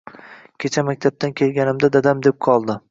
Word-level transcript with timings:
Kecha 0.63 0.83
maktabdan 0.89 1.37
kelganimda 1.43 1.95
dadam 1.99 2.27
deb 2.29 2.43
qoldi 2.49 2.79